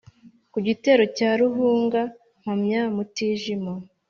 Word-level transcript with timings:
Ku 0.51 0.57
gitero 0.67 1.03
cya 1.17 1.29
Ruhunga 1.39 2.01
mpamya 2.41 2.81
Mutijima. 2.95 3.71